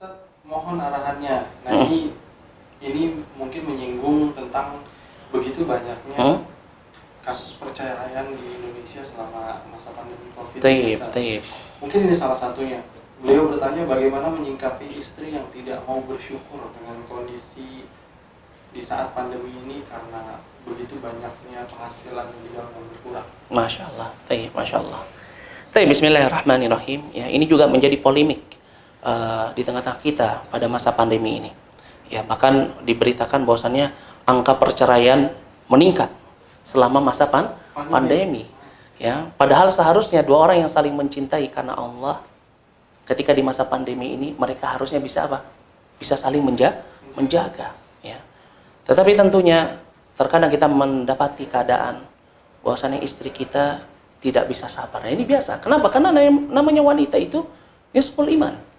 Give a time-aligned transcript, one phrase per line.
[0.00, 0.16] Ustaz,
[0.48, 1.44] mohon arahannya.
[1.60, 1.84] Nah Hmm.
[1.92, 2.16] ini
[2.80, 4.80] ini mungkin menyinggung tentang
[5.28, 6.40] begitu banyaknya Hmm?
[7.20, 10.56] kasus perceraian di Indonesia selama masa pandemi COVID.
[10.56, 11.44] Taib, taib.
[11.84, 12.80] Mungkin ini salah satunya.
[13.20, 17.84] Beliau bertanya bagaimana menyingkapi istri yang tidak mau bersyukur dengan kondisi
[18.72, 23.28] di saat pandemi ini karena begitu banyaknya penghasilan yang yang berkurang.
[23.52, 25.04] Masya Allah, taib, Masya Allah.
[25.76, 27.12] Taib, Bismillahirrahmanirrahim.
[27.12, 28.59] Ya, ini juga menjadi polemik
[29.04, 31.50] uh, di tengah-tengah kita pada masa pandemi ini.
[32.10, 33.94] Ya, bahkan diberitakan bahwasannya
[34.26, 35.30] angka perceraian
[35.70, 36.10] meningkat
[36.66, 37.54] selama masa pan-
[37.86, 38.50] pandemi.
[39.00, 42.20] Ya, padahal seharusnya dua orang yang saling mencintai karena Allah
[43.08, 45.46] ketika di masa pandemi ini mereka harusnya bisa apa?
[45.96, 46.84] Bisa saling menja-
[47.16, 47.72] menjaga,
[48.04, 48.18] ya.
[48.84, 49.80] Tetapi tentunya
[50.18, 52.04] terkadang kita mendapati keadaan
[52.60, 53.80] bahwasannya istri kita
[54.20, 55.00] tidak bisa sabar.
[55.00, 55.64] Nah, ini biasa.
[55.64, 55.88] Kenapa?
[55.88, 57.40] Karena nam- namanya wanita itu
[57.96, 58.69] nisful iman.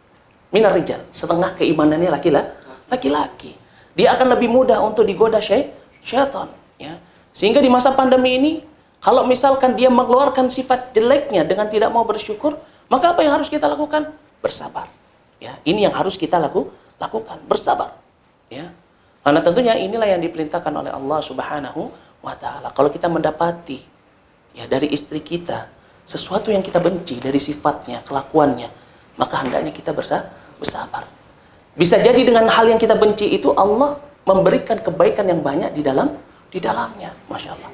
[0.52, 2.52] Minar rijal, setengah keimanannya laki-laki.
[2.92, 3.52] Laki-laki.
[3.96, 5.72] Dia akan lebih mudah untuk digoda syai-
[6.04, 7.00] syaitan, ya.
[7.32, 8.52] Sehingga di masa pandemi ini
[9.00, 12.60] kalau misalkan dia mengeluarkan sifat jeleknya dengan tidak mau bersyukur,
[12.92, 14.12] maka apa yang harus kita lakukan?
[14.44, 14.92] Bersabar.
[15.40, 16.68] Ya, ini yang harus kita laku,
[17.00, 17.96] lakukan, bersabar.
[18.52, 18.76] Ya.
[19.24, 21.90] Karena tentunya inilah yang diperintahkan oleh Allah Subhanahu
[22.22, 22.70] wa taala.
[22.76, 23.80] Kalau kita mendapati
[24.52, 25.72] ya dari istri kita
[26.04, 28.70] sesuatu yang kita benci dari sifatnya, kelakuannya,
[29.16, 31.10] maka hendaknya kita bersa- bersabar.
[31.74, 33.98] Bisa jadi dengan hal yang kita benci itu Allah
[34.30, 36.14] memberikan kebaikan yang banyak di dalam
[36.54, 37.72] di dalamnya, masya Allah.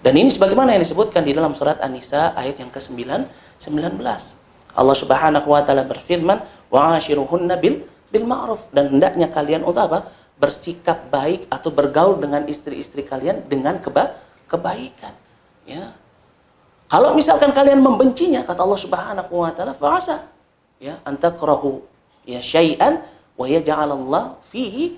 [0.00, 3.04] Dan ini sebagaimana yang disebutkan di dalam surat An-Nisa ayat yang ke-9
[3.60, 4.00] 19.
[4.72, 6.40] Allah Subhanahu wa taala berfirman,
[6.72, 10.08] "Wa ashiruhunna bil bil ma'ruf." Dan hendaknya kalian untuk apa?
[10.40, 14.16] Bersikap baik atau bergaul dengan istri-istri kalian dengan keba
[14.48, 15.12] kebaikan.
[15.68, 15.92] Ya.
[16.88, 20.26] Kalau misalkan kalian membencinya, kata Allah Subhanahu wa taala, fa'asa
[20.80, 21.84] ya antakrahu
[22.30, 23.02] ya syai'an
[23.34, 24.94] wa yaj'alallah fihi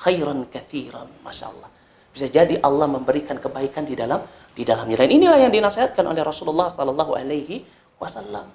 [0.00, 1.08] khairan katsiran.
[1.20, 1.68] Masyaallah.
[2.10, 4.24] Bisa jadi Allah memberikan kebaikan di dalam
[4.56, 5.04] di dalamnya.
[5.04, 7.62] Dan inilah yang dinasihatkan oleh Rasulullah sallallahu alaihi
[8.00, 8.48] wasallam.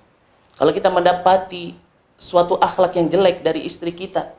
[0.58, 1.78] Kalau kita mendapati
[2.18, 4.34] suatu akhlak yang jelek dari istri kita,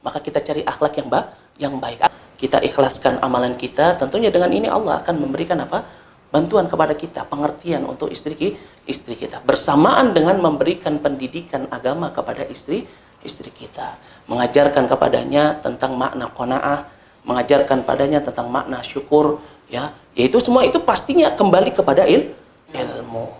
[0.00, 1.20] maka kita cari akhlak yang ba
[1.60, 2.08] yang baik.
[2.40, 6.00] Kita ikhlaskan amalan kita, tentunya dengan ini Allah akan memberikan apa?
[6.30, 8.54] bantuan kepada kita, pengertian untuk istri
[8.86, 9.42] istri kita.
[9.42, 12.86] Bersamaan dengan memberikan pendidikan agama kepada istri
[13.22, 16.88] istri kita, mengajarkan kepadanya tentang makna qanaah,
[17.24, 19.92] mengajarkan padanya tentang makna syukur, ya.
[20.16, 22.34] Yaitu semua itu pastinya kembali kepada il
[22.72, 23.30] ilmu.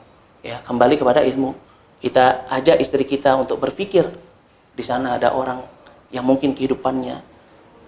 [0.40, 1.52] Ya, kembali kepada ilmu.
[2.00, 4.08] Kita ajak istri kita untuk berpikir
[4.72, 5.60] di sana ada orang
[6.08, 7.20] yang mungkin kehidupannya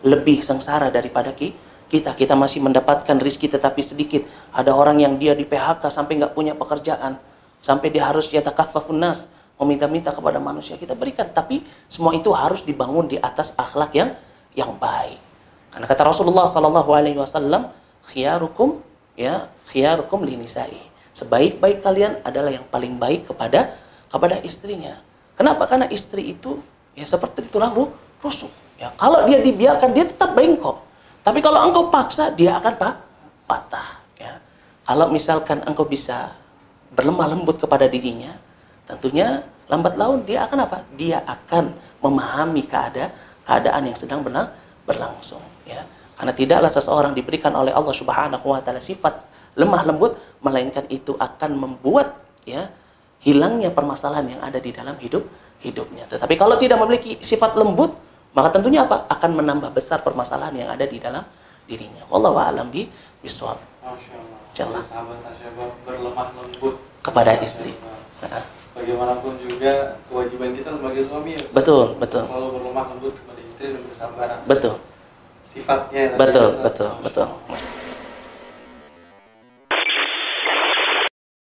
[0.04, 1.56] lebih sengsara daripada ki-
[1.88, 2.12] kita.
[2.12, 4.24] Kita masih mendapatkan rizki tetapi sedikit.
[4.52, 7.16] Ada orang yang dia di PHK sampai nggak punya pekerjaan.
[7.64, 9.24] Sampai dia harus yatakaffafun nas.
[9.62, 11.30] Meminta-minta kepada manusia kita berikan.
[11.30, 14.10] Tapi semua itu harus dibangun di atas akhlak yang
[14.58, 15.22] yang baik.
[15.70, 17.70] Karena kata Rasulullah Sallallahu Alaihi Wasallam,
[18.10, 18.82] khiyarukum
[19.14, 20.76] ya khiyarukum linisai.
[21.14, 23.78] Sebaik-baik kalian adalah yang paling baik kepada
[24.10, 25.00] kepada istrinya.
[25.38, 25.64] Kenapa?
[25.70, 26.60] Karena istri itu
[26.92, 28.52] ya seperti tulang ru- rusuk.
[28.76, 30.82] Ya, kalau dia dibiarkan dia tetap bengkok.
[31.22, 32.98] Tapi kalau engkau paksa dia akan pa-
[33.46, 34.02] patah.
[34.18, 34.42] Ya.
[34.82, 36.34] Kalau misalkan engkau bisa
[36.92, 38.36] berlemah lembut kepada dirinya,
[38.84, 40.84] tentunya lambat laun dia akan apa?
[41.00, 41.72] Dia akan
[42.04, 43.10] memahami keadaan
[43.42, 44.52] keadaan yang sedang berlang-
[44.84, 45.42] berlangsung.
[45.64, 45.82] Ya.
[46.14, 49.24] Karena tidaklah seseorang diberikan oleh Allah Subhanahu Wa Taala sifat
[49.58, 52.70] lemah lembut, melainkan itu akan membuat ya
[53.22, 55.26] hilangnya permasalahan yang ada di dalam hidup
[55.62, 56.06] hidupnya.
[56.10, 57.94] Tetapi kalau tidak memiliki sifat lembut,
[58.34, 59.06] maka tentunya apa?
[59.10, 61.22] Akan menambah besar permasalahan yang ada di dalam
[61.66, 62.02] dirinya.
[62.10, 62.86] Wallahu a'lam bi
[63.22, 63.58] bisawab.
[63.82, 64.38] Masya Allah.
[64.52, 64.82] Insyaallah.
[64.84, 67.74] Sahabat berlemah lembut Kepada istri.
[68.22, 68.46] Nah,
[68.92, 71.40] Bagaimanapun juga kewajiban kita sebagai suami ya.
[71.48, 72.24] Betul, betul.
[72.28, 74.28] Selalu berlemah lembut kepada istri dan bersabar.
[74.44, 74.74] Betul.
[75.48, 76.02] Sifatnya.
[76.20, 77.24] Betul, betul, betul.
[77.24, 77.71] Allah.